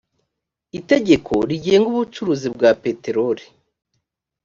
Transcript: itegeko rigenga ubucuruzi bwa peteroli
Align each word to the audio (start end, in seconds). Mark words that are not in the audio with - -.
itegeko 0.79 1.33
rigenga 1.49 1.87
ubucuruzi 1.93 2.47
bwa 2.55 2.71
peteroli 2.83 3.43